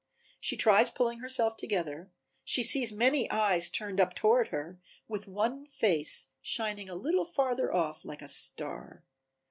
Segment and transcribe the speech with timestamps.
[0.39, 2.09] She tries pulling herself together,
[2.43, 7.71] she sees many eyes turned up toward her, with one face shining a little farther
[7.71, 9.03] off like a star.